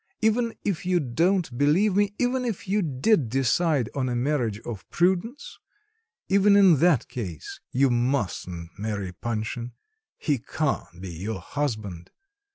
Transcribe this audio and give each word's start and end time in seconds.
Even 0.19 0.55
if 0.65 0.83
you 0.83 0.99
don't 0.99 1.55
believe 1.55 1.95
me, 1.95 2.15
even 2.17 2.43
if 2.43 2.67
you 2.67 2.81
did 2.81 3.29
decide 3.29 3.87
on 3.93 4.09
a 4.09 4.15
marriage 4.15 4.59
of 4.61 4.89
prudence 4.89 5.59
even 6.27 6.55
in 6.55 6.77
that 6.79 7.07
case 7.07 7.59
you 7.71 7.91
mustn't 7.91 8.71
marry 8.79 9.13
Panshin. 9.13 9.73
He 10.17 10.39
can't 10.39 10.99
be 10.99 11.09
your 11.11 11.39
husband. 11.39 12.09